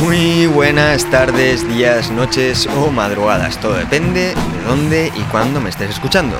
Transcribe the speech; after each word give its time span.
Muy 0.00 0.46
buenas 0.46 1.10
tardes, 1.10 1.68
días, 1.68 2.10
noches 2.10 2.66
o 2.66 2.90
madrugadas, 2.90 3.60
todo 3.60 3.74
depende 3.74 4.34
de 4.34 4.64
dónde 4.66 5.12
y 5.14 5.20
cuándo 5.24 5.60
me 5.60 5.68
estés 5.68 5.90
escuchando. 5.90 6.38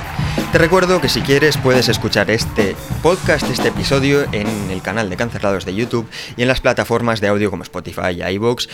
Te 0.50 0.56
recuerdo 0.56 1.00
que 1.02 1.10
si 1.10 1.20
quieres 1.20 1.58
puedes 1.58 1.90
escuchar 1.90 2.30
este 2.30 2.74
podcast, 3.02 3.48
este 3.50 3.68
episodio 3.68 4.22
en 4.32 4.48
el 4.70 4.80
canal 4.80 5.10
de 5.10 5.16
Cancelados 5.16 5.66
de 5.66 5.74
YouTube 5.74 6.08
y 6.38 6.42
en 6.42 6.48
las 6.48 6.62
plataformas 6.62 7.20
de 7.20 7.28
audio 7.28 7.50
como 7.50 7.62
Spotify, 7.62 8.22
iVoox, 8.32 8.66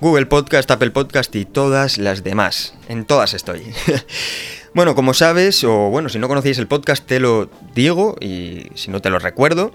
Google 0.00 0.26
Podcast, 0.26 0.70
Apple 0.70 0.92
Podcast 0.92 1.34
y 1.34 1.44
todas 1.44 1.98
las 1.98 2.22
demás. 2.22 2.74
En 2.88 3.06
todas 3.06 3.34
estoy. 3.34 3.62
bueno, 4.72 4.94
como 4.94 5.14
sabes, 5.14 5.64
o 5.64 5.90
bueno, 5.90 6.08
si 6.08 6.20
no 6.20 6.28
conocéis 6.28 6.58
el 6.58 6.68
podcast 6.68 7.04
te 7.04 7.18
lo 7.18 7.50
digo 7.74 8.16
y 8.20 8.68
si 8.76 8.92
no 8.92 9.00
te 9.00 9.10
lo 9.10 9.18
recuerdo, 9.18 9.72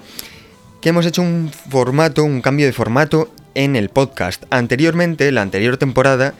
que 0.80 0.90
hemos 0.90 1.06
hecho 1.06 1.22
un 1.22 1.52
formato, 1.70 2.24
un 2.24 2.42
cambio 2.42 2.66
de 2.66 2.74
formato 2.74 3.30
en 3.56 3.76
el 3.76 3.90
podcast. 3.90 4.44
Anteriormente, 4.50 5.32
la 5.32 5.42
anterior 5.42 5.78
temporada, 5.78 6.34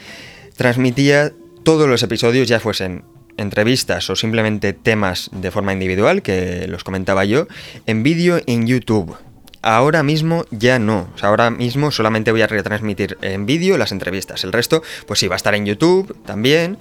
transmitía 0.56 1.32
todos 1.64 1.88
los 1.88 2.04
episodios, 2.04 2.48
ya 2.48 2.60
fuesen 2.60 3.04
entrevistas 3.38 4.10
o 4.10 4.16
simplemente 4.16 4.74
temas 4.74 5.30
de 5.34 5.52
forma 5.52 5.74
individual, 5.74 6.22
que 6.22 6.68
los 6.68 6.84
comentaba 6.84 7.26
yo, 7.26 7.48
en 7.86 8.04
vídeo 8.04 8.40
en 8.46 8.68
YouTube. 8.68 9.16
Ahora 9.62 10.04
mismo 10.04 10.46
ya 10.52 10.78
no. 10.78 11.08
ahora 11.22 11.50
mismo 11.50 11.90
solamente 11.90 12.32
voy 12.32 12.42
a 12.42 12.48
retransmitir 12.48 13.18
en 13.22 13.46
vídeo 13.46 13.78
las 13.78 13.94
entrevistas. 13.94 14.44
El 14.44 14.52
resto, 14.52 14.84
pues 15.08 15.20
sí, 15.20 15.30
va 15.30 15.36
a 15.36 15.38
estar 15.38 15.56
en 15.56 15.66
YouTube 15.66 16.18
también 16.26 16.78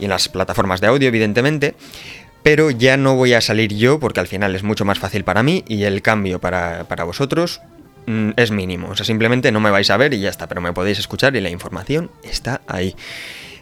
y 0.00 0.04
en 0.04 0.10
las 0.10 0.28
plataformas 0.28 0.80
de 0.80 0.88
audio, 0.88 1.06
evidentemente. 1.06 1.76
Pero 2.42 2.70
ya 2.70 2.96
no 2.96 3.14
voy 3.14 3.34
a 3.34 3.40
salir 3.40 3.74
yo 3.74 4.00
porque 4.00 4.20
al 4.20 4.26
final 4.26 4.54
es 4.56 4.64
mucho 4.64 4.84
más 4.84 4.98
fácil 4.98 5.22
para 5.22 5.44
mí 5.44 5.64
y 5.68 5.84
el 5.84 6.02
cambio 6.02 6.40
para, 6.40 6.84
para 6.88 7.04
vosotros 7.04 7.60
mm, 8.06 8.30
es 8.36 8.50
mínimo. 8.50 8.88
O 8.88 8.96
sea, 8.96 9.04
simplemente 9.04 9.52
no 9.52 9.60
me 9.60 9.70
vais 9.70 9.90
a 9.90 9.96
ver 9.96 10.14
y 10.14 10.20
ya 10.20 10.30
está, 10.30 10.48
pero 10.48 10.60
me 10.60 10.72
podéis 10.72 10.98
escuchar 10.98 11.36
y 11.36 11.40
la 11.40 11.50
información 11.50 12.10
está 12.22 12.60
ahí. 12.66 12.94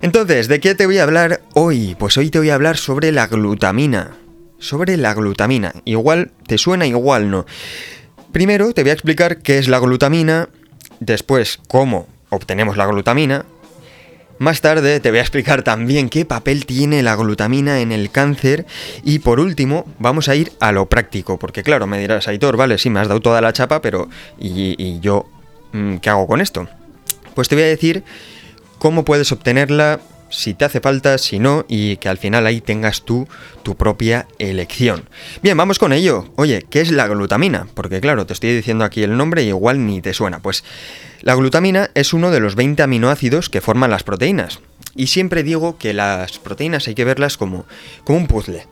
Entonces, 0.01 0.49
¿de 0.49 0.61
qué 0.61 0.75
te 0.75 0.87
voy 0.87 0.99
a 0.99 1.05
hablar 1.05 1.43
hoy? 1.55 1.95
Pues 1.99 2.17
hoy 2.17 2.31
te 2.31 2.39
voy 2.39 2.51
a 2.51 2.55
hablar 2.55 2.77
sobre 2.77 3.13
la 3.13 3.29
glutamina. 3.29 4.17
Sobre 4.59 4.97
la 4.97 5.15
glutamina. 5.15 5.73
Igual 5.85 6.33
te 6.47 6.59
suena, 6.59 6.87
igual 6.87 7.31
no. 7.31 7.47
Primero 8.33 8.73
te 8.73 8.83
voy 8.83 8.91
a 8.91 8.95
explicar 8.95 9.39
qué 9.39 9.59
es 9.59 9.69
la 9.69 9.79
glutamina, 9.79 10.49
después 11.01 11.61
cómo 11.69 12.09
obtenemos 12.31 12.77
la 12.77 12.87
glutamina. 12.87 13.45
Más 14.43 14.61
tarde 14.61 14.99
te 14.99 15.11
voy 15.11 15.21
a 15.21 15.23
explicar 15.23 15.63
también 15.63 16.09
qué 16.09 16.25
papel 16.25 16.67
tiene 16.67 17.05
la 17.05 17.15
glutamina 17.15 17.79
en 17.79 17.93
el 17.93 18.11
cáncer 18.11 18.67
y 19.05 19.21
por 19.21 19.39
último 19.39 19.87
vamos 20.01 20.29
a 20.29 20.35
ir 20.35 20.51
a 20.59 20.73
lo 20.73 20.87
práctico, 20.87 21.39
porque 21.39 21.63
claro, 21.63 21.87
me 21.87 22.01
dirás, 22.01 22.27
Aitor, 22.27 22.57
vale, 22.57 22.77
sí, 22.77 22.91
me 22.91 22.99
has 22.99 23.07
dado 23.07 23.21
toda 23.21 23.41
la 23.41 23.53
chapa, 23.53 23.81
pero 23.81 24.09
¿y, 24.41 24.75
y 24.85 24.99
yo 24.99 25.27
mm, 25.71 25.99
qué 25.99 26.11
hago 26.11 26.27
con 26.27 26.41
esto? 26.41 26.67
Pues 27.37 27.49
te 27.49 27.55
voy 27.55 27.63
a 27.63 27.69
decir 27.69 28.03
cómo 28.79 29.05
puedes 29.05 29.31
obtenerla, 29.31 30.01
si 30.29 30.55
te 30.55 30.65
hace 30.65 30.81
falta, 30.81 31.19
si 31.19 31.39
no, 31.39 31.65
y 31.69 31.99
que 31.99 32.09
al 32.09 32.19
final 32.19 32.45
ahí 32.45 32.61
tengas 32.61 33.03
tú 33.03 33.29
tu 33.63 33.77
propia 33.77 34.27
elección. 34.41 35.09
Bien, 35.43 35.57
vamos 35.57 35.79
con 35.79 35.93
ello. 35.93 36.33
Oye, 36.35 36.67
¿qué 36.69 36.81
es 36.81 36.91
la 36.91 37.07
glutamina? 37.07 37.69
Porque 37.75 38.01
claro, 38.01 38.27
te 38.27 38.33
estoy 38.33 38.55
diciendo 38.57 38.85
aquí 38.85 39.05
el 39.05 39.17
nombre 39.17 39.45
y 39.45 39.49
igual 39.49 39.87
ni 39.87 40.01
te 40.01 40.15
suena. 40.15 40.41
Pues 40.41 40.65
la 41.23 41.35
glutamina 41.35 41.91
es 41.95 42.13
uno 42.13 42.31
de 42.31 42.41
los 42.41 42.57
20 42.57 42.83
aminoácidos 42.83 43.49
que 43.49 43.61
forman 43.61 43.91
las 43.91 44.03
proteínas. 44.03 44.61
Y 44.95 45.07
siempre 45.07 45.43
digo 45.43 45.79
que 45.79 45.95
las 45.95 46.39
proteínas 46.39 46.89
hay 46.89 46.95
que 46.95 47.05
verlas 47.05 47.37
como, 47.37 47.65
como 48.05 48.19
un 48.19 48.27
puzzle. 48.27 48.67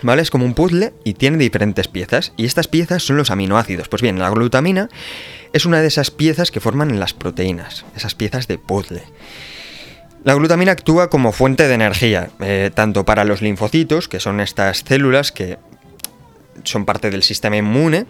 ¿Vale? 0.00 0.22
Es 0.22 0.30
como 0.30 0.44
un 0.44 0.54
puzzle 0.54 0.94
y 1.04 1.14
tiene 1.14 1.38
diferentes 1.38 1.88
piezas. 1.88 2.32
Y 2.36 2.44
estas 2.44 2.68
piezas 2.68 3.02
son 3.02 3.16
los 3.16 3.30
aminoácidos. 3.30 3.88
Pues 3.88 4.00
bien, 4.00 4.18
la 4.18 4.30
glutamina 4.30 4.88
es 5.52 5.66
una 5.66 5.80
de 5.80 5.88
esas 5.88 6.10
piezas 6.10 6.50
que 6.50 6.60
forman 6.60 6.98
las 7.00 7.14
proteínas, 7.14 7.84
esas 7.96 8.14
piezas 8.14 8.46
de 8.46 8.58
puzzle. 8.58 9.02
La 10.24 10.34
glutamina 10.34 10.72
actúa 10.72 11.10
como 11.10 11.32
fuente 11.32 11.66
de 11.66 11.74
energía, 11.74 12.30
eh, 12.40 12.70
tanto 12.72 13.04
para 13.04 13.24
los 13.24 13.42
linfocitos, 13.42 14.06
que 14.06 14.20
son 14.20 14.40
estas 14.40 14.84
células 14.86 15.32
que 15.32 15.58
son 16.64 16.84
parte 16.84 17.10
del 17.10 17.22
sistema 17.22 17.56
inmune, 17.56 18.06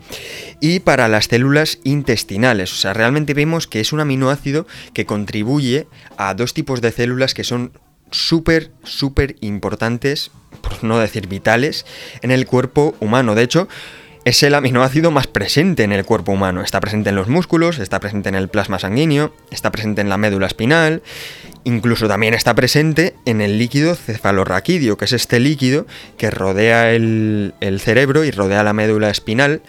y 0.60 0.80
para 0.80 1.08
las 1.08 1.26
células 1.26 1.78
intestinales. 1.84 2.72
O 2.72 2.76
sea, 2.76 2.92
realmente 2.92 3.34
vemos 3.34 3.66
que 3.66 3.80
es 3.80 3.92
un 3.92 4.00
aminoácido 4.00 4.66
que 4.92 5.06
contribuye 5.06 5.86
a 6.16 6.34
dos 6.34 6.54
tipos 6.54 6.80
de 6.80 6.92
células 6.92 7.34
que 7.34 7.44
son 7.44 7.72
súper, 8.10 8.70
súper 8.84 9.36
importantes, 9.40 10.30
por 10.60 10.84
no 10.84 10.98
decir 10.98 11.26
vitales, 11.28 11.86
en 12.20 12.30
el 12.30 12.46
cuerpo 12.46 12.94
humano. 13.00 13.34
De 13.34 13.42
hecho, 13.42 13.68
es 14.24 14.42
el 14.42 14.54
aminoácido 14.54 15.10
más 15.10 15.26
presente 15.26 15.82
en 15.82 15.92
el 15.92 16.04
cuerpo 16.04 16.32
humano. 16.32 16.62
Está 16.62 16.80
presente 16.80 17.10
en 17.10 17.16
los 17.16 17.28
músculos, 17.28 17.78
está 17.78 17.98
presente 17.98 18.28
en 18.28 18.36
el 18.36 18.48
plasma 18.48 18.78
sanguíneo, 18.78 19.34
está 19.50 19.72
presente 19.72 20.00
en 20.00 20.08
la 20.08 20.16
médula 20.16 20.46
espinal, 20.46 21.02
incluso 21.64 22.06
también 22.06 22.34
está 22.34 22.54
presente 22.54 23.14
en 23.24 23.40
el 23.40 23.58
líquido 23.58 23.96
cefalorraquídeo, 23.96 24.96
que 24.96 25.06
es 25.06 25.12
este 25.12 25.40
líquido 25.40 25.86
que 26.16 26.30
rodea 26.30 26.92
el, 26.92 27.52
cerebro 27.80 28.24
y 28.24 28.30
rodea 28.30 28.62
la 28.62 28.72
médula 28.72 29.10
espinal 29.10 29.62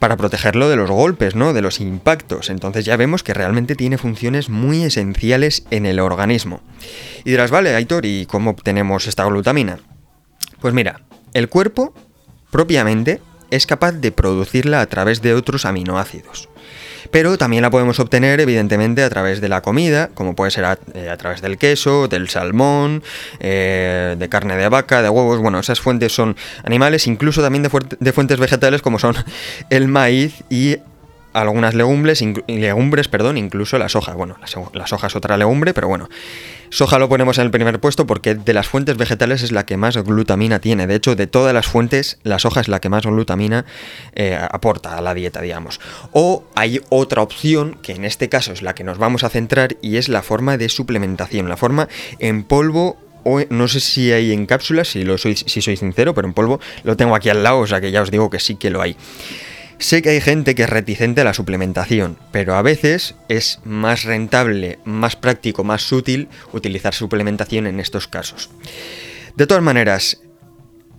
para 0.00 0.16
protegerlo 0.16 0.68
de 0.68 0.76
los 0.76 0.90
golpes, 0.90 1.34
¿no? 1.34 1.52
De 1.52 1.62
los 1.62 1.80
impactos. 1.80 2.50
Entonces 2.50 2.84
ya 2.84 2.96
vemos 2.96 3.22
que 3.22 3.34
realmente 3.34 3.74
tiene 3.76 3.98
funciones 3.98 4.48
muy 4.48 4.82
esenciales 4.82 5.64
en 5.70 5.86
el 5.86 6.00
organismo. 6.00 6.62
Y 7.24 7.30
dirás, 7.30 7.50
vale, 7.50 7.74
Aitor, 7.74 8.06
¿y 8.06 8.26
cómo 8.26 8.50
obtenemos 8.50 9.06
esta 9.06 9.24
glutamina? 9.24 9.78
Pues 10.60 10.74
mira, 10.74 11.00
el 11.34 11.48
cuerpo 11.48 11.94
propiamente 12.50 13.20
es 13.50 13.66
capaz 13.66 13.92
de 13.92 14.12
producirla 14.12 14.80
a 14.80 14.86
través 14.86 15.22
de 15.22 15.34
otros 15.34 15.64
aminoácidos. 15.64 16.48
Pero 17.10 17.38
también 17.38 17.62
la 17.62 17.70
podemos 17.70 18.00
obtener, 18.00 18.40
evidentemente, 18.40 19.02
a 19.02 19.08
través 19.08 19.40
de 19.40 19.48
la 19.48 19.62
comida, 19.62 20.10
como 20.14 20.34
puede 20.34 20.50
ser 20.50 20.64
a, 20.64 20.78
eh, 20.94 21.14
través 21.18 21.40
del 21.40 21.56
queso, 21.56 22.08
del 22.08 22.28
salmón, 22.28 23.02
eh, 23.40 24.16
de 24.18 24.28
carne 24.28 24.56
de 24.56 24.68
vaca, 24.68 25.00
de 25.00 25.08
huevos. 25.08 25.38
Bueno, 25.38 25.58
esas 25.58 25.80
fuentes 25.80 26.12
son 26.12 26.36
animales, 26.64 27.06
incluso 27.06 27.42
también 27.42 27.62
de, 27.62 27.70
de 27.98 28.12
fuentes 28.12 28.38
vegetales, 28.38 28.82
como 28.82 28.98
son 28.98 29.14
el 29.70 29.88
maíz 29.88 30.44
y 30.50 30.76
algunas 31.40 31.74
legumbres, 31.74 32.22
legumbres, 32.46 33.08
perdón, 33.08 33.38
incluso 33.38 33.78
la 33.78 33.88
soja. 33.88 34.14
Bueno, 34.14 34.36
la, 34.72 34.86
soja 34.86 35.06
es 35.06 35.16
otra 35.16 35.36
legumbre, 35.36 35.74
pero 35.74 35.88
bueno. 35.88 36.08
Soja 36.70 36.98
lo 36.98 37.08
ponemos 37.08 37.38
en 37.38 37.44
el 37.44 37.50
primer 37.50 37.80
puesto 37.80 38.06
porque 38.06 38.34
de 38.34 38.52
las 38.52 38.68
fuentes 38.68 38.96
vegetales 38.96 39.42
es 39.42 39.52
la 39.52 39.64
que 39.64 39.76
más 39.76 39.96
glutamina 39.96 40.58
tiene. 40.58 40.86
De 40.86 40.96
hecho, 40.96 41.16
de 41.16 41.26
todas 41.26 41.54
las 41.54 41.66
fuentes, 41.66 42.18
la 42.24 42.38
soja 42.38 42.60
es 42.60 42.68
la 42.68 42.80
que 42.80 42.90
más 42.90 43.06
glutamina 43.06 43.64
eh, 44.14 44.38
aporta 44.50 44.98
a 44.98 45.00
la 45.00 45.14
dieta, 45.14 45.40
digamos. 45.40 45.80
O 46.12 46.44
hay 46.54 46.80
otra 46.90 47.22
opción, 47.22 47.78
que 47.82 47.92
en 47.92 48.04
este 48.04 48.28
caso 48.28 48.52
es 48.52 48.60
la 48.60 48.74
que 48.74 48.84
nos 48.84 48.98
vamos 48.98 49.24
a 49.24 49.30
centrar, 49.30 49.76
y 49.80 49.96
es 49.96 50.08
la 50.08 50.22
forma 50.22 50.58
de 50.58 50.68
suplementación. 50.68 51.48
La 51.48 51.56
forma 51.56 51.88
en 52.18 52.44
polvo 52.44 52.98
o 53.24 53.40
no 53.50 53.68
sé 53.68 53.80
si 53.80 54.12
hay 54.12 54.32
en 54.32 54.46
cápsulas, 54.46 54.88
si, 54.88 55.04
lo 55.04 55.18
soy, 55.18 55.36
si 55.36 55.60
soy 55.60 55.76
sincero, 55.76 56.14
pero 56.14 56.26
en 56.26 56.34
polvo 56.34 56.60
lo 56.84 56.96
tengo 56.96 57.14
aquí 57.14 57.28
al 57.28 57.42
lado, 57.42 57.58
o 57.58 57.66
sea 57.66 57.80
que 57.80 57.90
ya 57.90 58.02
os 58.02 58.10
digo 58.10 58.30
que 58.30 58.40
sí 58.40 58.56
que 58.56 58.70
lo 58.70 58.80
hay. 58.80 58.96
Sé 59.78 60.02
que 60.02 60.10
hay 60.10 60.20
gente 60.20 60.54
que 60.56 60.64
es 60.64 60.70
reticente 60.70 61.20
a 61.20 61.24
la 61.24 61.34
suplementación, 61.34 62.18
pero 62.32 62.54
a 62.54 62.62
veces 62.62 63.14
es 63.28 63.60
más 63.64 64.02
rentable, 64.02 64.80
más 64.84 65.14
práctico, 65.14 65.62
más 65.62 65.90
útil 65.92 66.28
utilizar 66.52 66.94
suplementación 66.94 67.66
en 67.66 67.78
estos 67.78 68.08
casos. 68.08 68.50
De 69.36 69.46
todas 69.46 69.62
maneras, 69.62 70.20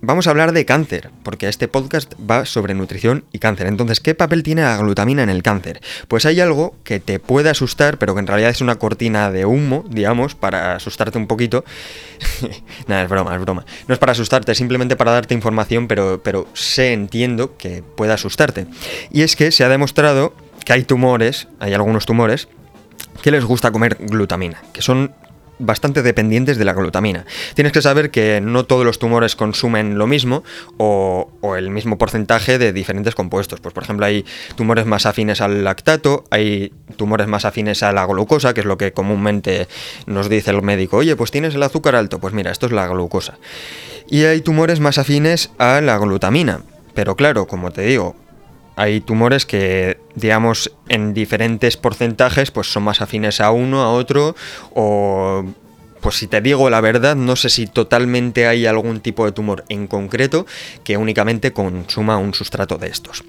Vamos 0.01 0.27
a 0.27 0.29
hablar 0.29 0.53
de 0.53 0.63
cáncer, 0.65 1.11
porque 1.23 1.49
este 1.49 1.67
podcast 1.67 2.13
va 2.19 2.45
sobre 2.45 2.73
nutrición 2.73 3.25
y 3.33 3.39
cáncer. 3.39 3.67
Entonces, 3.67 3.99
¿qué 3.99 4.15
papel 4.15 4.43
tiene 4.43 4.61
la 4.61 4.77
glutamina 4.77 5.23
en 5.23 5.29
el 5.29 5.43
cáncer? 5.43 5.81
Pues 6.07 6.25
hay 6.25 6.39
algo 6.39 6.73
que 6.85 7.01
te 7.01 7.19
puede 7.19 7.49
asustar, 7.49 7.97
pero 7.97 8.13
que 8.13 8.21
en 8.21 8.27
realidad 8.27 8.49
es 8.49 8.61
una 8.61 8.75
cortina 8.75 9.29
de 9.29 9.45
humo, 9.45 9.83
digamos, 9.89 10.35
para 10.35 10.75
asustarte 10.75 11.17
un 11.17 11.27
poquito. 11.27 11.65
Nada, 12.87 13.03
es 13.03 13.09
broma, 13.09 13.35
es 13.35 13.41
broma. 13.41 13.65
No 13.89 13.93
es 13.93 13.99
para 13.99 14.13
asustarte, 14.13 14.53
es 14.53 14.57
simplemente 14.57 14.95
para 14.95 15.11
darte 15.11 15.33
información, 15.33 15.89
pero, 15.89 16.23
pero 16.23 16.47
sé, 16.53 16.93
entiendo 16.93 17.57
que 17.57 17.83
puede 17.83 18.13
asustarte. 18.13 18.67
Y 19.11 19.23
es 19.23 19.35
que 19.35 19.51
se 19.51 19.65
ha 19.65 19.69
demostrado 19.69 20.33
que 20.63 20.71
hay 20.71 20.83
tumores, 20.83 21.49
hay 21.59 21.73
algunos 21.73 22.05
tumores, 22.05 22.47
que 23.21 23.31
les 23.31 23.43
gusta 23.43 23.71
comer 23.71 23.97
glutamina, 23.99 24.61
que 24.71 24.81
son 24.81 25.13
bastante 25.59 26.01
dependientes 26.01 26.57
de 26.57 26.65
la 26.65 26.73
glutamina. 26.73 27.25
Tienes 27.53 27.73
que 27.73 27.81
saber 27.81 28.11
que 28.11 28.41
no 28.41 28.65
todos 28.65 28.85
los 28.85 28.97
tumores 28.97 29.35
consumen 29.35 29.97
lo 29.97 30.07
mismo 30.07 30.43
o, 30.77 31.29
el 31.57 31.69
mismo 31.69 31.97
porcentaje 31.97 32.57
de 32.57 32.73
diferentes 32.73 33.15
compuestos. 33.15 33.59
Pues 33.59 33.73
por 33.73 33.83
ejemplo 33.83 34.05
hay 34.05 34.25
tumores 34.55 34.85
más 34.85 35.05
afines 35.05 35.41
al 35.41 35.63
lactato, 35.63 36.23
hay 36.31 36.73
tumores 36.95 37.27
más 37.27 37.45
afines 37.45 37.83
a 37.83 37.91
la 37.91 38.05
glucosa, 38.05 38.53
que 38.53 38.61
es 38.61 38.65
lo 38.65 38.77
que 38.77 38.93
comúnmente 38.93 39.67
nos 40.05 40.29
dice 40.29 40.51
el 40.51 40.61
médico. 40.61 40.97
Oye, 40.97 41.15
pues 41.15 41.31
tienes 41.31 41.55
el 41.55 41.63
azúcar 41.63 41.95
alto, 41.95 42.19
pues 42.19 42.33
mira, 42.33 42.51
esto 42.51 42.65
es 42.65 42.71
la 42.71 42.87
glucosa. 42.87 43.37
Y 44.09 44.23
hay 44.23 44.41
tumores 44.41 44.79
más 44.79 44.97
afines 44.97 45.51
a 45.57 45.81
la 45.81 45.97
glutamina. 45.97 46.61
Pero 46.93 47.15
claro, 47.15 47.47
como 47.47 47.71
te 47.71 47.83
digo, 47.83 48.15
hay 48.79 49.01
tumores 49.01 49.45
que, 49.45 49.99
digamos, 50.15 50.71
en 50.87 51.13
diferentes 51.13 51.75
porcentajes, 51.75 52.49
pues 52.49 52.71
son 52.71 52.83
más 52.83 53.01
afines 53.01 53.41
a 53.41 53.51
uno, 53.51 53.81
a 53.81 53.91
otro, 53.91 54.37
o 54.73 55.43
pues 55.99 56.15
si 56.15 56.27
te 56.27 56.39
digo 56.39 56.69
la 56.69 56.79
verdad, 56.79 57.17
no 57.17 57.35
sé 57.35 57.49
si 57.49 57.67
totalmente 57.67 58.47
hay 58.47 58.65
algún 58.65 59.01
tipo 59.01 59.25
de 59.25 59.33
tumor 59.33 59.65
en 59.67 59.87
concreto 59.87 60.45
que 60.85 60.95
únicamente 60.95 61.51
consuma 61.51 62.17
un 62.17 62.33
sustrato 62.33 62.77
de 62.77 62.87
estos. 62.87 63.25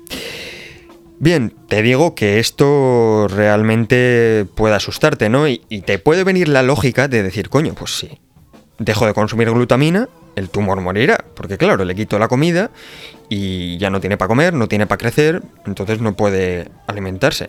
Bien, 1.19 1.53
te 1.67 1.83
digo 1.83 2.15
que 2.15 2.39
esto 2.39 3.27
realmente 3.29 4.47
puede 4.55 4.77
asustarte, 4.77 5.31
¿no? 5.31 5.49
Y, 5.49 5.63
y, 5.69 5.81
te 5.81 5.99
puede 5.99 6.23
venir 6.23 6.49
la 6.49 6.63
lógica 6.63 7.09
de 7.09 7.25
decir, 7.25 7.49
coño, 7.49 7.75
pues 7.75 7.99
sí, 7.99 8.21
dejo 8.79 9.05
de 9.05 9.15
consumir 9.15 9.51
glutamina, 9.51 10.09
el 10.37 10.51
tumor 10.51 10.81
morirá, 10.81 11.25
porque 11.35 11.59
claro, 11.59 11.85
le 11.85 11.95
quito 11.95 12.19
la 12.19 12.29
comida 12.29 12.71
y 13.29 13.79
ya 13.79 13.91
no 13.91 14.01
tiene 14.01 14.17
para 14.17 14.29
comer, 14.29 14.55
no 14.55 14.69
tiene 14.69 14.87
para 14.87 14.99
crecer, 14.99 15.43
entonces 15.67 16.01
no 16.01 16.15
puede 16.15 16.69
alimentarse. 16.87 17.49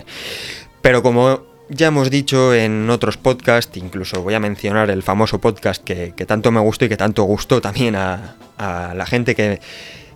Pero 0.81 1.03
como 1.03 1.43
ya 1.69 1.87
hemos 1.87 2.09
dicho 2.09 2.53
en 2.53 2.89
otros 2.89 3.17
podcasts, 3.17 3.77
incluso 3.77 4.21
voy 4.21 4.33
a 4.33 4.39
mencionar 4.39 4.89
el 4.89 5.03
famoso 5.03 5.39
podcast 5.39 5.83
que, 5.83 6.11
tanto 6.27 6.51
me 6.51 6.59
gustó 6.59 6.85
y 6.85 6.89
que 6.89 6.97
tanto 6.97 7.23
gustó 7.23 7.61
también 7.61 7.95
a, 7.95 8.35
la 8.57 9.05
gente 9.07 9.33
que, 9.33 9.59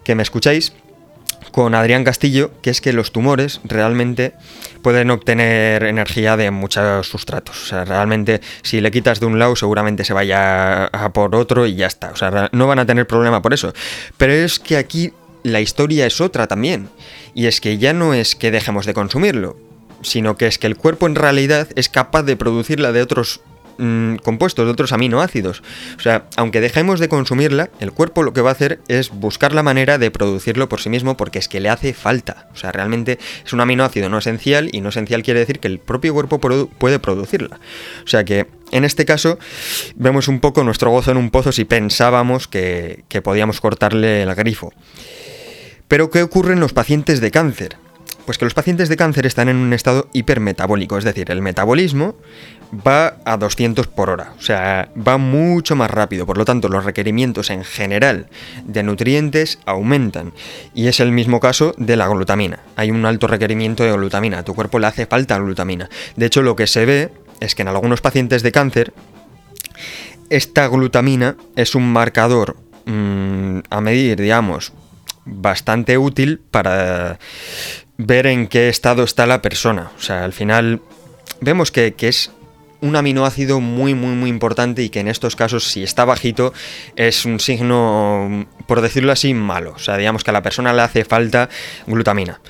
que 0.04 0.14
me 0.14 0.22
escucháis, 0.22 0.74
con 1.52 1.76
Adrián 1.76 2.04
Castillo, 2.04 2.52
que 2.62 2.70
es 2.70 2.82
que 2.82 2.94
los 2.94 3.12
tumores 3.12 3.62
realmente 3.64 4.34
pueden 4.82 5.12
obtener 5.12 5.84
energía 5.84 6.38
de 6.38 6.52
muchos 6.52 7.08
sustratos. 7.08 7.64
O 7.64 7.66
sea, 7.66 7.86
realmente 7.86 8.42
si 8.62 8.82
le 8.82 8.92
quitas 8.92 9.20
de 9.20 9.26
un 9.26 9.40
lado 9.40 9.56
seguramente 9.56 10.04
se 10.04 10.14
vaya 10.14 10.86
a 10.86 11.14
por 11.14 11.36
otro 11.36 11.66
y 11.66 11.76
ya 11.76 11.88
está. 11.88 12.12
O 12.12 12.16
sea, 12.16 12.50
no 12.52 12.68
van 12.68 12.80
a 12.80 12.86
tener 12.86 13.08
problema 13.08 13.42
por 13.42 13.54
eso. 13.54 13.74
Pero 14.18 14.34
es 14.34 14.60
que 14.60 14.78
aquí 14.78 15.14
la 15.44 15.62
historia 15.62 16.06
es 16.06 16.22
otra 16.22 16.48
también. 16.48 16.90
Y 17.34 17.48
es 17.48 17.62
que 17.62 17.78
ya 17.78 17.94
no 17.94 18.14
es 18.14 18.36
que 18.36 18.52
dejemos 18.52 18.86
de 18.86 18.94
consumirlo, 18.94 19.58
sino 20.02 20.38
que 20.38 20.48
es 20.48 20.58
que 20.58 20.68
el 20.68 20.78
cuerpo 20.78 21.08
en 21.08 21.16
realidad 21.16 21.68
es 21.76 21.90
capaz 21.90 22.24
de 22.24 22.36
producirla 22.36 22.92
de 22.92 23.02
otros 23.02 23.42
mm, 23.78 24.16
compuestos, 24.18 24.66
de 24.66 24.72
otros 24.72 24.92
aminoácidos. 24.92 25.64
O 25.98 26.02
sea, 26.02 26.26
aunque 26.36 26.62
dejemos 26.62 27.00
de 27.00 27.10
consumirla, 27.10 27.70
el 27.80 27.92
cuerpo 27.92 28.24
lo 28.24 28.34
que 28.34 28.42
va 28.42 28.50
a 28.50 28.54
hacer 28.54 28.80
es 28.88 29.10
buscar 29.10 29.54
la 29.54 29.64
manera 29.64 29.98
de 29.98 30.12
producirlo 30.12 30.70
por 30.70 30.82
sí 30.82 30.90
mismo 30.90 31.18
porque 31.18 31.40
es 31.40 31.48
que 31.48 31.60
le 31.60 31.70
hace 31.70 31.94
falta. 31.94 32.48
O 32.54 32.56
sea, 32.58 32.72
realmente 32.72 33.20
es 33.46 33.54
un 33.54 33.62
aminoácido 33.62 34.10
no 34.10 34.18
esencial 34.18 34.70
y 34.72 34.82
no 34.82 34.90
esencial 34.90 35.24
quiere 35.24 35.40
decir 35.40 35.60
que 35.60 35.68
el 35.68 35.80
propio 35.80 36.14
cuerpo 36.14 36.40
puede 36.40 37.00
producirla. 37.00 37.60
O 38.04 38.08
sea 38.08 38.24
que 38.24 38.48
en 38.72 38.86
este 38.86 39.06
caso 39.06 39.40
vemos 39.96 40.28
un 40.28 40.40
poco 40.40 40.64
nuestro 40.64 40.92
gozo 40.92 41.12
en 41.12 41.18
un 41.18 41.30
pozo 41.30 41.52
si 41.52 41.66
pensábamos 41.66 42.48
que, 42.48 43.04
que 43.10 43.22
podíamos 43.22 43.62
cortarle 43.62 44.24
el 44.24 44.34
grifo. 44.36 44.74
Pero 45.88 46.10
¿qué 46.10 46.24
ocurre 46.24 46.54
en 46.54 46.60
los 46.60 46.74
pacientes 46.74 47.22
de 47.22 47.32
cáncer? 47.32 47.78
Pues 48.26 48.38
que 48.38 48.46
los 48.46 48.54
pacientes 48.56 48.90
de 48.90 48.98
cáncer 48.98 49.26
están 49.26 49.50
en 49.50 49.58
un 49.58 49.72
estado 49.74 50.10
hipermetabólico, 50.12 50.98
es 50.98 51.04
decir, 51.04 51.30
el 51.30 51.42
metabolismo 51.42 52.16
va 52.86 53.18
a 53.24 53.38
200 53.38 53.88
por 53.88 54.10
hora, 54.10 54.34
o 54.38 54.42
sea, 54.42 54.90
va 54.96 55.18
mucho 55.18 55.76
más 55.76 55.92
rápido, 55.92 56.26
por 56.26 56.38
lo 56.38 56.46
tanto 56.46 56.68
los 56.68 56.84
requerimientos 56.84 57.52
en 57.52 57.64
general 57.64 58.28
de 58.66 58.82
nutrientes 58.84 59.60
aumentan 59.66 60.34
y 60.74 60.88
es 60.88 61.00
el 61.00 61.12
mismo 61.12 61.40
caso 61.40 61.76
de 61.78 61.96
la 61.96 62.08
glutamina. 62.08 62.60
Hay 62.76 62.90
un 62.90 63.06
alto 63.06 63.28
requerimiento 63.28 63.84
de 63.84 63.92
glutamina, 63.92 64.40
a 64.40 64.44
tu 64.44 64.56
cuerpo 64.56 64.80
le 64.80 64.88
hace 64.88 65.06
falta 65.06 65.38
glutamina. 65.38 65.90
De 66.16 66.26
hecho, 66.26 66.42
lo 66.42 66.56
que 66.56 66.68
se 66.68 66.86
ve 66.86 67.12
es 67.40 67.54
que 67.54 67.62
en 67.62 67.68
algunos 67.68 68.02
pacientes 68.02 68.42
de 68.42 68.52
cáncer 68.52 68.94
esta 70.30 70.68
glutamina 70.68 71.36
es 71.56 71.76
un 71.76 71.92
marcador 71.94 72.58
mmm, 72.86 73.60
a 73.70 73.82
medir, 73.82 74.20
digamos, 74.20 74.74
bastante 75.26 75.98
útil 75.98 76.42
para 76.52 77.20
ver 77.98 78.28
en 78.28 78.48
qué 78.48 78.70
estado 78.70 79.04
está 79.04 79.26
la 79.26 79.42
persona. 79.42 79.92
O 79.98 80.02
sea, 80.02 80.24
al 80.24 80.34
final 80.34 80.82
vemos 81.42 81.72
que, 81.72 81.94
es 82.00 82.32
un 82.82 82.96
aminoácido 82.96 83.62
muy, 83.62 83.94
muy, 83.96 84.16
muy 84.16 84.30
importante 84.30 84.84
y 84.84 84.90
que 84.90 85.00
en 85.00 85.08
estos 85.08 85.36
casos, 85.36 85.68
si 85.68 85.84
está 85.84 86.06
bajito, 86.06 86.54
es 86.96 87.26
un 87.26 87.40
signo, 87.40 88.48
por 88.68 88.82
decirlo 88.82 89.12
así, 89.12 89.34
malo. 89.34 89.74
O 89.76 89.80
sea, 89.80 89.98
digamos 89.98 90.24
que 90.24 90.32
a 90.32 90.34
la 90.34 90.44
persona 90.44 90.74
le 90.74 90.82
hace 90.82 91.06
falta 91.06 91.50
glutamina. 91.88 92.42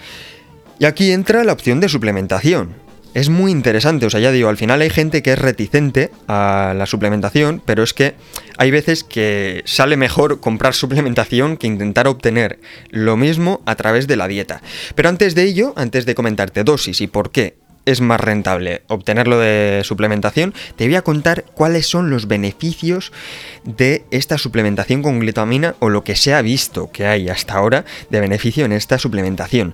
Y 0.80 0.86
aquí 0.86 1.12
entra 1.12 1.44
la 1.44 1.54
opción 1.54 1.80
de 1.80 1.90
suplementación 1.90 2.85
es 3.16 3.30
muy 3.30 3.52
interesante. 3.52 4.06
O 4.06 4.10
sea, 4.10 4.20
ya 4.20 4.32
digo, 4.32 4.50
al 4.50 4.58
final 4.58 4.82
hay 4.82 4.90
gente 4.90 5.24
que 5.24 5.32
es 5.34 5.40
reticente 5.40 6.12
a 6.28 6.74
la 6.78 6.86
suplementación, 6.86 7.62
pero 7.66 7.82
es 7.82 7.94
que 7.94 8.14
hay 8.58 8.72
veces 8.72 9.04
que 9.06 9.64
sale 9.66 9.96
mejor 9.98 10.42
comprar 10.42 10.76
suplementación 10.76 11.56
que 11.58 11.66
intentar 11.66 12.08
obtener 12.08 12.60
lo 12.92 13.16
mismo 13.16 13.62
a 13.66 13.76
través 13.76 14.08
de 14.08 14.18
la 14.18 14.28
dieta. 14.28 14.62
Pero 14.96 15.10
antes 15.10 15.34
de 15.34 15.44
ello, 15.44 15.74
antes 15.78 16.06
de 16.06 16.14
comentarte 16.14 16.66
dosis 16.66 17.00
y 17.00 17.08
por 17.08 17.32
qué 17.32 17.56
es 17.86 18.02
más 18.02 18.20
rentable 18.20 18.82
obtenerlo 18.88 19.40
de 19.40 19.82
suplementación, 19.86 20.54
te 20.76 20.86
voy 20.86 20.96
a 20.96 21.04
contar 21.04 21.46
cuáles 21.54 21.88
son 21.88 22.10
los 22.10 22.28
beneficios 22.28 23.14
de 23.64 24.04
esta 24.12 24.38
suplementación 24.38 25.02
con 25.04 25.20
glutamina 25.20 25.76
o 25.80 25.90
lo 25.90 26.04
que 26.04 26.16
se 26.16 26.34
ha 26.34 26.42
visto 26.42 26.92
que 26.92 27.06
hay 27.06 27.30
hasta 27.30 27.54
ahora 27.54 27.86
de 28.10 28.20
beneficio 28.20 28.66
en 28.66 28.74
esta 28.74 28.98
suplementación. 28.98 29.74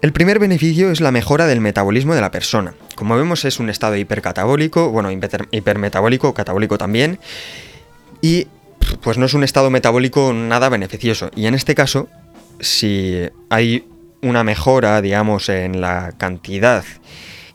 El 0.00 0.12
primer 0.12 0.38
beneficio 0.38 0.92
es 0.92 1.00
la 1.00 1.10
mejora 1.10 1.46
del 1.46 1.60
metabolismo 1.60 2.14
de 2.14 2.20
la 2.20 2.30
persona. 2.30 2.74
Como 2.94 3.16
vemos 3.16 3.44
es 3.44 3.58
un 3.58 3.68
estado 3.68 3.96
hipercatabólico, 3.96 4.90
bueno, 4.90 5.10
hipermetabólico, 5.10 6.34
catabólico 6.34 6.78
también, 6.78 7.18
y 8.22 8.46
pues 9.02 9.18
no 9.18 9.26
es 9.26 9.34
un 9.34 9.42
estado 9.42 9.70
metabólico 9.70 10.32
nada 10.32 10.68
beneficioso. 10.68 11.32
Y 11.34 11.46
en 11.46 11.54
este 11.54 11.74
caso, 11.74 12.08
si 12.60 13.28
hay 13.50 13.88
una 14.22 14.44
mejora, 14.44 15.02
digamos, 15.02 15.48
en 15.48 15.80
la 15.80 16.12
cantidad 16.16 16.84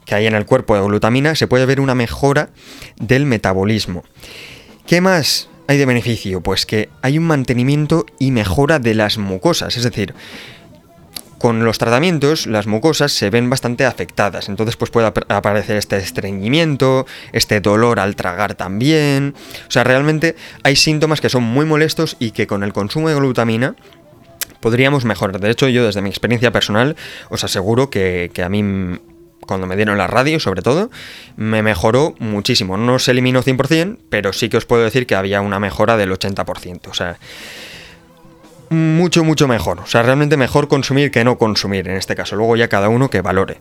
que 0.04 0.14
hay 0.14 0.26
en 0.26 0.34
el 0.34 0.44
cuerpo 0.44 0.76
de 0.76 0.82
glutamina, 0.82 1.34
se 1.34 1.46
puede 1.46 1.64
ver 1.64 1.80
una 1.80 1.94
mejora 1.94 2.50
del 3.00 3.24
metabolismo. 3.24 4.04
¿Qué 4.86 5.00
más 5.00 5.48
hay 5.66 5.78
de 5.78 5.86
beneficio? 5.86 6.42
Pues 6.42 6.66
que 6.66 6.90
hay 7.00 7.16
un 7.16 7.24
mantenimiento 7.24 8.04
y 8.18 8.32
mejora 8.32 8.78
de 8.78 8.92
las 8.92 9.16
mucosas, 9.16 9.78
es 9.78 9.82
decir, 9.82 10.14
con 11.44 11.62
los 11.62 11.76
tratamientos 11.76 12.46
las 12.46 12.66
mucosas 12.66 13.12
se 13.12 13.28
ven 13.28 13.50
bastante 13.50 13.84
afectadas, 13.84 14.48
entonces 14.48 14.78
pues 14.78 14.90
puede 14.90 15.08
aparecer 15.28 15.76
este 15.76 15.98
estreñimiento, 15.98 17.04
este 17.32 17.60
dolor 17.60 18.00
al 18.00 18.16
tragar 18.16 18.54
también, 18.54 19.34
o 19.68 19.70
sea, 19.70 19.84
realmente 19.84 20.36
hay 20.62 20.74
síntomas 20.74 21.20
que 21.20 21.28
son 21.28 21.42
muy 21.42 21.66
molestos 21.66 22.16
y 22.18 22.30
que 22.30 22.46
con 22.46 22.62
el 22.62 22.72
consumo 22.72 23.10
de 23.10 23.16
glutamina 23.16 23.76
podríamos 24.60 25.04
mejorar. 25.04 25.38
De 25.38 25.50
hecho, 25.50 25.68
yo 25.68 25.84
desde 25.84 26.00
mi 26.00 26.08
experiencia 26.08 26.50
personal 26.50 26.96
os 27.28 27.44
aseguro 27.44 27.90
que, 27.90 28.30
que 28.32 28.42
a 28.42 28.48
mí 28.48 28.98
cuando 29.40 29.66
me 29.66 29.76
dieron 29.76 29.98
la 29.98 30.06
radio, 30.06 30.40
sobre 30.40 30.62
todo, 30.62 30.90
me 31.36 31.62
mejoró 31.62 32.14
muchísimo. 32.20 32.78
No 32.78 32.98
se 32.98 33.10
eliminó 33.10 33.42
100%, 33.42 33.98
pero 34.08 34.32
sí 34.32 34.48
que 34.48 34.56
os 34.56 34.64
puedo 34.64 34.82
decir 34.82 35.06
que 35.06 35.14
había 35.14 35.42
una 35.42 35.60
mejora 35.60 35.98
del 35.98 36.10
80%. 36.10 36.88
O 36.88 36.94
sea, 36.94 37.18
mucho, 38.70 39.24
mucho 39.24 39.48
mejor. 39.48 39.80
O 39.80 39.86
sea, 39.86 40.02
realmente 40.02 40.36
mejor 40.36 40.68
consumir 40.68 41.10
que 41.10 41.24
no 41.24 41.38
consumir 41.38 41.88
en 41.88 41.96
este 41.96 42.14
caso. 42.14 42.36
Luego 42.36 42.56
ya 42.56 42.68
cada 42.68 42.88
uno 42.88 43.10
que 43.10 43.20
valore. 43.20 43.58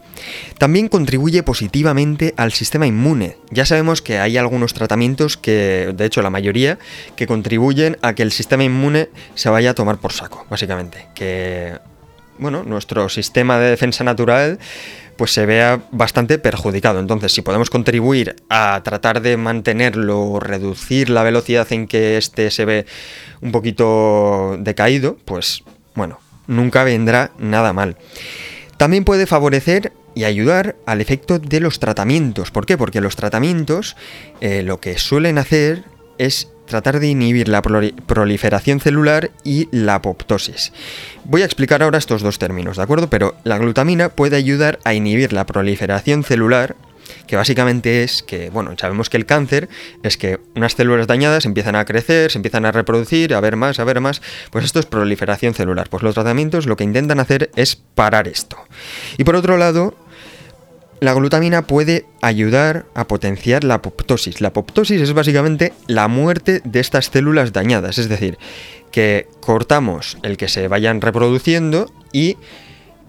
También 0.58 0.88
contribuye 0.88 1.44
positivamente 1.44 2.34
al 2.38 2.52
sistema 2.52 2.88
inmune. 2.88 3.38
Ya 3.50 3.66
sabemos 3.66 4.02
que 4.02 4.20
hay 4.20 4.38
algunos 4.38 4.74
tratamientos 4.74 5.38
que, 5.38 5.94
de 5.96 6.06
hecho 6.06 6.22
la 6.22 6.30
mayoría, 6.30 6.80
que 7.16 7.28
contribuyen 7.28 7.98
a 8.02 8.14
que 8.14 8.24
el 8.24 8.32
sistema 8.32 8.64
inmune 8.64 9.10
se 9.36 9.50
vaya 9.50 9.72
a 9.72 9.74
tomar 9.74 9.98
por 9.98 10.14
saco, 10.14 10.46
básicamente. 10.50 11.08
Que, 11.16 11.78
bueno, 12.38 12.64
nuestro 12.64 13.10
sistema 13.10 13.60
de 13.60 13.70
defensa 13.70 14.04
natural 14.04 14.60
pues 15.18 15.32
se 15.32 15.46
vea 15.46 15.82
bastante 15.92 16.38
perjudicado. 16.38 17.00
Entonces, 17.00 17.32
si 17.32 17.42
podemos 17.42 17.70
contribuir 17.70 18.36
a 18.50 18.82
tratar 18.84 19.22
de 19.22 19.38
mantenerlo, 19.38 20.40
reducir 20.40 21.10
la 21.10 21.24
velocidad 21.24 21.72
en 21.72 21.88
que 21.88 22.18
este 22.18 22.52
se 22.52 22.66
ve 22.66 22.86
un 23.42 23.52
poquito 23.52 24.58
decaído, 24.60 25.18
pues 25.26 25.64
bueno, 25.96 26.20
nunca 26.48 26.84
vendrá 26.84 27.32
nada 27.38 27.74
mal. 27.74 27.98
También 28.78 29.06
puede 29.06 29.28
favorecer 29.28 29.94
y 30.16 30.26
ayudar 30.26 30.76
al 30.86 31.02
efecto 31.02 31.40
de 31.40 31.60
los 31.60 31.80
tratamientos. 31.80 32.52
¿Por 32.52 32.66
qué? 32.66 32.78
Porque 32.78 33.02
los 33.02 33.16
tratamientos 33.16 33.96
eh, 34.42 34.62
lo 34.64 34.80
que 34.80 34.98
suelen 34.98 35.38
hacer 35.38 35.84
es 36.18 36.53
tratar 36.66 37.00
de 37.00 37.08
inhibir 37.08 37.48
la 37.48 37.62
proliferación 37.62 38.80
celular 38.80 39.32
y 39.44 39.68
la 39.72 39.96
apoptosis. 39.96 40.72
Voy 41.26 41.42
a 41.42 41.46
explicar 41.46 41.84
ahora 41.84 41.98
estos 41.98 42.22
dos 42.22 42.40
términos, 42.40 42.78
¿de 42.78 42.84
acuerdo? 42.84 43.10
Pero 43.10 43.36
la 43.44 43.58
glutamina 43.58 44.10
puede 44.10 44.36
ayudar 44.36 44.80
a 44.84 44.94
inhibir 44.94 45.34
la 45.34 45.46
proliferación 45.46 46.24
celular, 46.24 46.76
que 47.28 47.36
básicamente 47.36 48.04
es 48.04 48.24
que, 48.24 48.50
bueno, 48.50 48.74
sabemos 48.78 49.10
que 49.10 49.18
el 49.18 49.26
cáncer 49.26 49.70
es 50.04 50.18
que 50.18 50.40
unas 50.56 50.74
células 50.74 51.08
dañadas 51.08 51.46
empiezan 51.46 51.76
a 51.76 51.86
crecer, 51.86 52.32
se 52.32 52.38
empiezan 52.38 52.66
a 52.66 52.72
reproducir, 52.72 53.34
a 53.34 53.40
ver 53.42 53.56
más, 53.56 53.80
a 53.80 53.84
ver 53.84 54.00
más, 54.00 54.22
pues 54.52 54.66
esto 54.66 54.80
es 54.80 54.86
proliferación 54.86 55.54
celular. 55.54 55.90
Pues 55.90 56.04
los 56.04 56.14
tratamientos 56.14 56.66
lo 56.66 56.76
que 56.76 56.84
intentan 56.84 57.20
hacer 57.20 57.52
es 57.56 57.76
parar 57.76 58.28
esto. 58.28 58.58
Y 59.18 59.24
por 59.24 59.36
otro 59.36 59.58
lado, 59.58 59.96
la 61.04 61.14
glutamina 61.14 61.64
puede 61.64 62.06
ayudar 62.22 62.86
a 62.96 63.10
potenciar 63.10 63.66
la 63.66 63.74
apoptosis. 63.76 64.40
La 64.40 64.48
apoptosis 64.48 65.02
es 65.02 65.12
básicamente 65.12 65.74
la 65.86 66.08
muerte 66.08 66.62
de 66.64 66.80
estas 66.80 67.08
células 67.08 67.52
dañadas, 67.52 67.98
es 67.98 68.08
decir, 68.08 68.38
que 68.90 69.28
cortamos 69.42 70.18
el 70.24 70.38
que 70.38 70.48
se 70.48 70.70
vayan 70.70 71.02
reproduciendo 71.02 71.92
y 72.14 72.38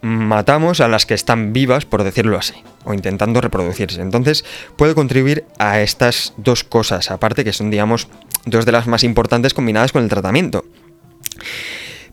matamos 0.03 0.81
a 0.81 0.89
las 0.89 1.07
que 1.07 1.15
están 1.15 1.53
vivas, 1.53 1.85
por 1.85 2.03
decirlo 2.03 2.37
así. 2.37 2.55
o 2.87 2.95
intentando 2.95 3.41
reproducirse. 3.41 4.03
Entonces 4.03 4.45
puede 4.77 4.95
contribuir 4.95 5.45
a 5.61 5.81
estas 5.81 6.35
dos 6.37 6.65
cosas, 6.65 7.13
aparte 7.13 7.45
que 7.45 7.53
son, 7.53 7.71
digamos, 7.71 8.09
dos 8.45 8.67
de 8.67 8.73
las 8.73 8.89
más 8.89 9.05
importantes 9.05 9.55
combinadas 9.55 9.93
con 9.93 10.03
el 10.03 10.11
tratamiento. 10.11 10.65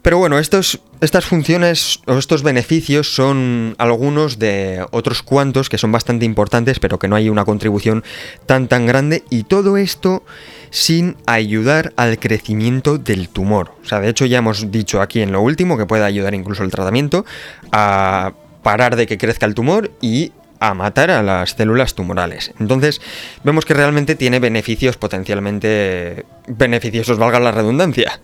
Pero 0.01 0.17
bueno, 0.17 0.39
estas 0.39 0.79
funciones 1.21 1.99
o 2.07 2.17
estos 2.17 2.41
beneficios 2.41 3.13
son 3.13 3.75
algunos 3.77 4.39
de 4.39 4.83
otros 4.91 5.21
cuantos 5.21 5.69
que 5.69 5.77
son 5.77 5.91
bastante 5.91 6.25
importantes, 6.25 6.79
pero 6.79 6.97
que 6.97 7.07
no 7.07 7.15
hay 7.15 7.29
una 7.29 7.45
contribución 7.45 8.03
tan 8.45 8.67
tan 8.67 8.87
grande. 8.87 9.23
Y 9.29 9.43
todo 9.43 9.77
esto 9.77 10.23
sin 10.71 11.17
ayudar 11.27 11.93
al 11.97 12.17
crecimiento 12.17 12.97
del 12.97 13.29
tumor. 13.29 13.75
O 13.83 13.87
sea, 13.87 13.99
de 13.99 14.09
hecho 14.09 14.25
ya 14.25 14.39
hemos 14.39 14.71
dicho 14.71 15.01
aquí 15.01 15.21
en 15.21 15.31
lo 15.31 15.41
último 15.41 15.77
que 15.77 15.85
puede 15.85 16.03
ayudar 16.03 16.33
incluso 16.33 16.63
el 16.63 16.71
tratamiento 16.71 17.25
a 17.71 18.33
parar 18.63 18.95
de 18.95 19.05
que 19.05 19.17
crezca 19.17 19.45
el 19.45 19.53
tumor 19.53 19.91
y 20.01 20.31
a 20.59 20.73
matar 20.73 21.11
a 21.11 21.23
las 21.23 21.51
células 21.51 21.95
tumorales. 21.95 22.53
Entonces, 22.59 23.01
vemos 23.43 23.65
que 23.65 23.73
realmente 23.73 24.15
tiene 24.15 24.39
beneficios 24.39 24.95
potencialmente 24.95 26.25
beneficiosos, 26.47 27.17
valga 27.17 27.39
la 27.39 27.51
redundancia. 27.51 28.19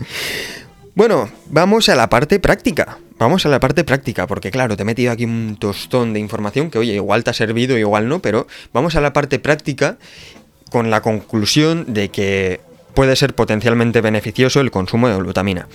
Bueno, 0.98 1.30
vamos 1.52 1.90
a 1.90 1.96
la 1.96 2.10
parte 2.10 2.40
práctica. 2.40 2.98
Vamos 3.20 3.46
a 3.46 3.50
la 3.50 3.60
parte 3.60 3.84
práctica, 3.84 4.26
porque 4.26 4.50
claro, 4.50 4.76
te 4.76 4.82
he 4.82 4.86
metido 4.86 5.12
aquí 5.12 5.26
un 5.26 5.56
tostón 5.60 6.12
de 6.12 6.20
información 6.20 6.72
que, 6.72 6.80
oye, 6.80 6.96
igual 6.96 7.24
te 7.24 7.30
ha 7.30 7.34
servido, 7.34 7.78
igual 7.78 8.10
no, 8.10 8.20
pero 8.20 8.48
vamos 8.74 8.96
a 8.96 9.02
la 9.02 9.14
parte 9.14 9.38
práctica 9.38 10.00
con 10.72 10.90
la 10.90 11.04
conclusión 11.04 11.94
de 11.94 12.10
que 12.10 12.62
puede 12.96 13.16
ser 13.16 13.36
potencialmente 13.36 14.02
beneficioso 14.02 14.60
el 14.60 14.72
consumo 14.72 15.08
de 15.08 15.18
glutamina. 15.18 15.68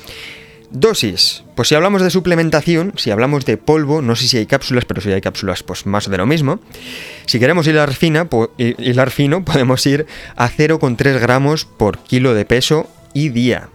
Dosis. 0.72 1.44
Pues 1.54 1.68
si 1.68 1.76
hablamos 1.76 2.02
de 2.02 2.10
suplementación, 2.10 2.92
si 2.96 3.12
hablamos 3.12 3.46
de 3.46 3.58
polvo, 3.58 4.02
no 4.02 4.16
sé 4.16 4.26
si 4.26 4.38
hay 4.38 4.46
cápsulas, 4.46 4.86
pero 4.86 5.00
si 5.00 5.12
hay 5.12 5.20
cápsulas, 5.20 5.62
pues 5.62 5.86
más 5.86 6.10
de 6.10 6.18
lo 6.18 6.26
mismo. 6.26 6.58
Si 7.26 7.38
queremos 7.38 7.68
hilar, 7.68 7.94
fina, 7.94 8.26
hilar 8.58 9.12
fino, 9.12 9.44
podemos 9.44 9.86
ir 9.86 10.04
a 10.34 10.50
0,3 10.50 11.20
gramos 11.20 11.64
por 11.64 11.98
kilo 11.98 12.34
de 12.34 12.44
peso 12.44 12.90
y 13.14 13.28
día. 13.28 13.68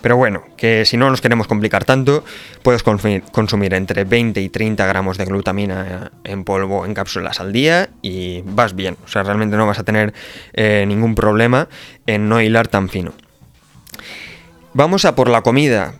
Pero 0.00 0.16
bueno, 0.16 0.44
que 0.56 0.84
si 0.84 0.96
no 0.96 1.10
nos 1.10 1.20
queremos 1.20 1.46
complicar 1.46 1.84
tanto, 1.84 2.24
puedes 2.62 2.82
consumir, 2.82 3.74
entre 3.74 4.04
20 4.04 4.40
y 4.40 4.48
30 4.48 4.86
gramos 4.86 5.18
de 5.18 5.24
glutamina 5.24 6.12
en 6.24 6.44
polvo 6.44 6.86
en 6.86 6.94
cápsulas 6.94 7.40
al 7.40 7.52
día 7.52 7.90
y 8.02 8.42
vas 8.44 8.74
bien. 8.74 8.96
O 9.04 9.08
sea, 9.08 9.22
realmente 9.22 9.56
no 9.56 9.66
vas 9.66 9.78
a 9.78 9.84
tener 9.84 10.14
eh, 10.52 10.84
ningún 10.86 11.14
problema 11.14 11.68
en 12.06 12.28
no 12.28 12.40
hilar 12.40 12.68
tan 12.68 12.88
fino. 12.88 13.12
Vamos 14.72 15.04
a 15.04 15.14
por 15.14 15.28
la 15.28 15.42
comida. 15.42 15.94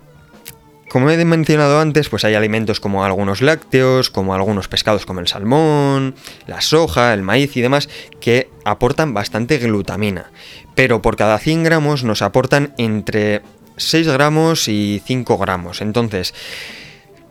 Como 0.90 1.08
he 1.08 1.24
mencionado 1.24 1.78
antes, 1.78 2.08
pues 2.08 2.24
hay 2.24 2.34
alimentos 2.34 2.80
como 2.80 3.04
algunos 3.04 3.42
lácteos, 3.42 4.10
como 4.10 4.34
algunos 4.34 4.66
pescados 4.66 5.06
como 5.06 5.20
el 5.20 5.28
salmón, 5.28 6.16
la 6.48 6.60
soja, 6.60 7.14
el 7.14 7.22
maíz 7.22 7.56
y 7.56 7.60
demás, 7.60 7.88
que 8.20 8.50
aportan 8.64 9.14
bastante 9.14 9.58
glutamina. 9.58 10.32
Pero 10.74 11.00
por 11.00 11.16
cada 11.16 11.38
100 11.38 11.62
gramos 11.62 12.02
nos 12.02 12.22
aportan 12.22 12.74
entre 12.76 13.42
6 13.80 14.08
gramos 14.08 14.68
y 14.68 15.02
5 15.04 15.38
gramos. 15.38 15.80
Entonces, 15.80 16.34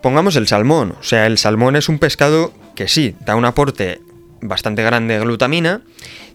pongamos 0.01 0.35
el 0.35 0.47
salmón. 0.47 0.95
O 0.99 1.03
sea, 1.03 1.25
el 1.27 1.37
salmón 1.37 1.75
es 1.75 1.89
un 1.89 1.99
pescado 1.99 2.53
que 2.75 2.87
sí, 2.87 3.15
da 3.25 3.35
un 3.35 3.45
aporte 3.45 4.01
bastante 4.41 4.83
grande 4.83 5.15
de 5.15 5.19
glutamina, 5.21 5.81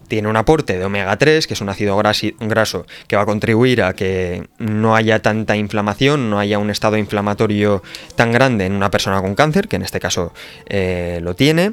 tiene 0.09 0.29
un 0.29 0.37
aporte 0.37 0.79
de 0.79 0.85
omega 0.85 1.17
3, 1.17 1.47
que 1.47 1.55
es 1.55 1.61
un 1.61 1.71
ácido 1.71 1.97
graso 1.97 2.87
que 3.09 3.17
va 3.17 3.23
a 3.23 3.27
contribuir 3.27 3.83
a 3.83 3.95
que 3.95 4.47
no 4.59 4.95
haya 4.95 5.21
tanta 5.23 5.57
inflamación, 5.57 6.29
no 6.29 6.39
haya 6.39 6.59
un 6.59 6.71
estado 6.71 6.99
inflamatorio 6.99 7.83
tan 8.15 8.31
grande 8.31 8.67
en 8.67 8.75
una 8.75 8.91
persona 8.91 9.21
con 9.23 9.35
cáncer, 9.35 9.69
que 9.69 9.77
en 9.77 9.83
este 9.83 10.01
caso 10.01 10.33
eh, 10.67 11.21
lo 11.23 11.35
tiene 11.35 11.73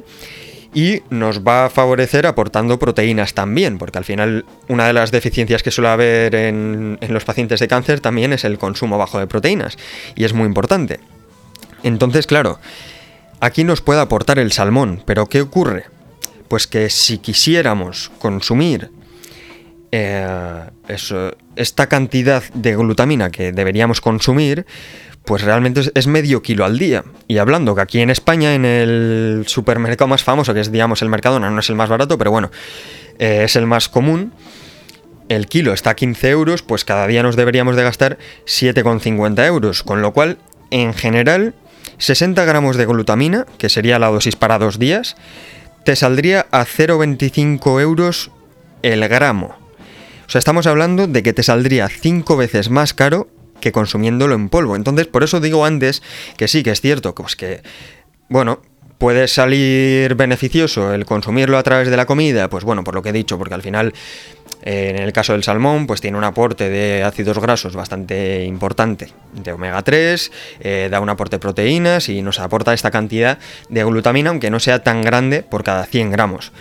y 0.74 1.02
nos 1.10 1.40
va 1.40 1.66
a 1.66 1.70
favorecer 1.70 2.26
aportando 2.26 2.78
proteínas 2.78 3.34
también, 3.34 3.78
porque 3.78 3.98
al 3.98 4.04
final 4.04 4.44
una 4.68 4.86
de 4.86 4.92
las 4.92 5.10
deficiencias 5.10 5.62
que 5.62 5.70
suele 5.70 5.90
haber 5.90 6.34
en, 6.34 6.98
los 7.08 7.24
pacientes 7.24 7.60
de 7.60 7.68
cáncer 7.68 8.00
también 8.00 8.32
es 8.32 8.44
el 8.44 8.58
consumo 8.58 8.98
bajo 8.98 9.18
de 9.18 9.26
proteínas 9.26 9.76
y 10.14 10.24
es 10.24 10.32
muy 10.32 10.46
importante. 10.46 11.00
Entonces, 11.82 12.26
claro, 12.26 12.58
aquí 13.40 13.64
nos 13.64 13.80
puede 13.80 14.00
aportar 14.00 14.38
el 14.38 14.52
salmón, 14.52 15.02
pero 15.04 15.26
¿qué 15.26 15.42
ocurre? 15.42 15.84
Pues 16.48 16.66
que 16.66 16.88
si 16.90 17.18
quisiéramos 17.18 18.10
consumir 18.18 18.90
eh, 19.92 20.70
esta 21.56 21.86
cantidad 21.86 22.42
de 22.54 22.76
glutamina 22.76 23.30
que 23.30 23.52
deberíamos 23.52 24.00
consumir, 24.00 24.66
pues 25.24 25.42
realmente 25.42 25.82
es, 25.94 26.06
medio 26.06 26.42
kilo 26.42 26.64
al 26.64 26.78
día. 26.78 27.04
Y 27.28 27.38
hablando 27.38 27.74
que 27.74 27.82
aquí 27.82 28.00
en 28.00 28.10
España, 28.10 28.54
en 28.54 28.64
el 28.64 29.44
supermercado 29.46 30.08
más 30.08 30.24
famoso, 30.24 30.54
que 30.54 30.60
es 30.60 30.72
digamos 30.72 31.02
el 31.02 31.10
Mercadona, 31.10 31.50
no 31.50 31.60
es 31.60 31.68
el 31.68 31.76
más 31.76 31.90
barato, 31.90 32.16
pero 32.18 32.30
bueno, 32.30 32.50
eh, 33.18 33.42
es 33.44 33.54
el 33.54 33.66
más 33.66 33.90
común, 33.90 34.32
el 35.28 35.46
kilo 35.46 35.74
está 35.74 35.90
a 35.90 35.94
15 35.94 36.30
euros, 36.30 36.62
pues 36.62 36.84
cada 36.84 37.06
día 37.06 37.22
nos 37.22 37.36
deberíamos 37.36 37.76
de 37.76 37.84
gastar 37.84 38.18
7,50 38.46 39.46
euros, 39.46 39.82
con 39.82 40.02
lo 40.02 40.12
cual, 40.12 40.38
en 40.70 40.94
general, 40.94 41.54
60 41.98 42.44
gramos 42.44 42.76
de 42.76 42.86
glutamina, 42.86 43.46
que 43.58 43.68
sería 43.68 43.98
la 43.98 44.08
dosis 44.08 44.36
para 44.36 44.58
dos 44.58 44.78
días, 44.78 45.16
te 45.84 45.96
saldría 45.96 46.46
a 46.50 46.64
0,25 46.64 47.80
euros 47.80 48.30
el 48.82 49.06
gramo. 49.08 49.61
Sea, 50.32 50.38
estamos 50.38 50.66
hablando 50.66 51.06
de 51.06 51.22
que 51.22 51.34
te 51.34 51.42
saldría 51.42 51.90
5 51.90 52.38
veces 52.38 52.70
más 52.70 52.94
caro 52.94 53.28
que 53.60 53.70
consumiéndolo 53.70 54.34
en 54.34 54.48
polvo. 54.48 54.76
Entonces, 54.76 55.06
por 55.06 55.22
eso 55.22 55.40
digo 55.40 55.66
antes 55.66 56.02
que 56.38 56.48
sí, 56.48 56.62
que 56.62 56.70
es 56.70 56.80
cierto, 56.80 57.14
pues 57.14 57.36
que, 57.36 57.60
bueno, 58.30 58.62
puede 58.96 59.28
salir 59.28 60.14
beneficioso 60.14 60.94
el 60.94 61.04
consumirlo 61.04 61.58
a 61.58 61.62
través 61.62 61.90
de 61.90 61.98
la 61.98 62.06
comida, 62.06 62.48
pues 62.48 62.64
bueno, 62.64 62.82
por 62.82 62.94
lo 62.94 63.02
que 63.02 63.10
he 63.10 63.12
dicho, 63.12 63.36
porque 63.36 63.52
al 63.52 63.60
final, 63.60 63.92
eh, 64.62 64.94
en 64.96 65.02
el 65.02 65.12
caso 65.12 65.34
del 65.34 65.44
salmón, 65.44 65.86
pues 65.86 66.00
tiene 66.00 66.16
un 66.16 66.24
aporte 66.24 66.70
de 66.70 67.02
ácidos 67.02 67.38
grasos 67.38 67.76
bastante 67.76 68.42
importante, 68.42 69.12
de 69.34 69.52
omega 69.52 69.82
3, 69.82 70.32
eh, 70.60 70.88
da 70.90 71.00
un 71.00 71.10
aporte 71.10 71.36
de 71.36 71.40
proteínas 71.40 72.08
y 72.08 72.22
nos 72.22 72.40
aporta 72.40 72.72
esta 72.72 72.90
cantidad 72.90 73.38
de 73.68 73.84
glutamina, 73.84 74.30
aunque 74.30 74.48
no 74.48 74.60
sea 74.60 74.82
tan 74.82 75.02
grande 75.02 75.42
por 75.42 75.62
cada 75.62 75.84
100 75.84 76.10
gramos. 76.10 76.52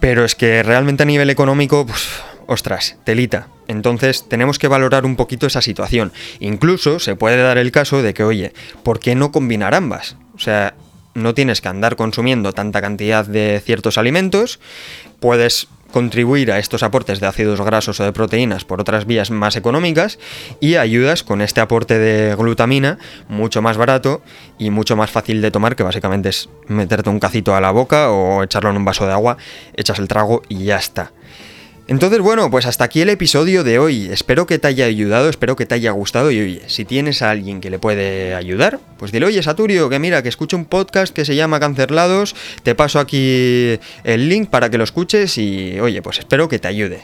Pero 0.00 0.24
es 0.24 0.34
que 0.34 0.62
realmente 0.62 1.02
a 1.02 1.06
nivel 1.06 1.28
económico, 1.28 1.84
pues 1.84 2.08
ostras, 2.50 2.96
telita. 3.04 3.46
Entonces 3.68 4.28
tenemos 4.28 4.58
que 4.58 4.66
valorar 4.66 5.06
un 5.06 5.14
poquito 5.14 5.46
esa 5.46 5.62
situación. 5.62 6.12
Incluso 6.40 6.98
se 6.98 7.14
puede 7.14 7.40
dar 7.40 7.58
el 7.58 7.70
caso 7.70 8.02
de 8.02 8.12
que, 8.12 8.24
oye, 8.24 8.52
¿por 8.82 8.98
qué 8.98 9.14
no 9.14 9.30
combinar 9.30 9.72
ambas? 9.72 10.16
O 10.34 10.40
sea, 10.40 10.74
no 11.14 11.32
tienes 11.32 11.60
que 11.60 11.68
andar 11.68 11.94
consumiendo 11.94 12.52
tanta 12.52 12.80
cantidad 12.80 13.24
de 13.24 13.62
ciertos 13.64 13.98
alimentos, 13.98 14.58
puedes 15.20 15.68
contribuir 15.92 16.50
a 16.50 16.58
estos 16.58 16.82
aportes 16.82 17.20
de 17.20 17.28
ácidos 17.28 17.60
grasos 17.60 18.00
o 18.00 18.04
de 18.04 18.12
proteínas 18.12 18.64
por 18.64 18.80
otras 18.80 19.06
vías 19.06 19.30
más 19.30 19.54
económicas 19.54 20.18
y 20.58 20.74
ayudas 20.74 21.22
con 21.22 21.42
este 21.42 21.60
aporte 21.60 21.98
de 21.98 22.34
glutamina 22.34 22.98
mucho 23.28 23.62
más 23.62 23.76
barato 23.76 24.22
y 24.58 24.70
mucho 24.70 24.96
más 24.96 25.10
fácil 25.10 25.40
de 25.40 25.50
tomar 25.52 25.76
que 25.76 25.84
básicamente 25.84 26.30
es 26.30 26.48
meterte 26.66 27.10
un 27.10 27.20
cacito 27.20 27.54
a 27.54 27.60
la 27.60 27.70
boca 27.70 28.10
o 28.10 28.42
echarlo 28.42 28.70
en 28.70 28.76
un 28.76 28.84
vaso 28.84 29.06
de 29.06 29.12
agua, 29.12 29.36
echas 29.76 30.00
el 30.00 30.08
trago 30.08 30.42
y 30.48 30.64
ya 30.64 30.76
está. 30.76 31.12
Entonces, 31.90 32.20
bueno, 32.20 32.52
pues 32.52 32.66
hasta 32.66 32.84
aquí 32.84 33.00
el 33.00 33.08
episodio 33.08 33.64
de 33.64 33.80
hoy. 33.80 34.08
Espero 34.12 34.46
que 34.46 34.60
te 34.60 34.68
haya 34.68 34.84
ayudado, 34.84 35.28
espero 35.28 35.56
que 35.56 35.66
te 35.66 35.74
haya 35.74 35.90
gustado. 35.90 36.30
Y 36.30 36.40
oye, 36.40 36.62
si 36.68 36.84
tienes 36.84 37.20
a 37.20 37.32
alguien 37.32 37.60
que 37.60 37.68
le 37.68 37.80
puede 37.80 38.36
ayudar, 38.36 38.78
pues 38.96 39.10
dile, 39.10 39.26
oye, 39.26 39.42
Saturio, 39.42 39.88
que 39.88 39.98
mira, 39.98 40.22
que 40.22 40.28
escucha 40.28 40.56
un 40.56 40.66
podcast 40.66 41.12
que 41.12 41.24
se 41.24 41.34
llama 41.34 41.58
Cancerlados. 41.58 42.36
Te 42.62 42.76
paso 42.76 43.00
aquí 43.00 43.76
el 44.04 44.28
link 44.28 44.50
para 44.50 44.70
que 44.70 44.78
lo 44.78 44.84
escuches 44.84 45.36
y, 45.36 45.80
oye, 45.80 46.00
pues 46.00 46.20
espero 46.20 46.48
que 46.48 46.60
te 46.60 46.68
ayude. 46.68 47.02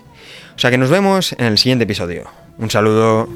O 0.55 0.59
sea 0.61 0.71
que 0.71 0.79
nos 0.79 0.89
vemos 0.89 1.33
en 1.33 1.47
el 1.47 1.59
siguiente 1.59 1.83
episodio. 1.83 2.31
Un 2.57 2.71
saludo. 2.71 3.29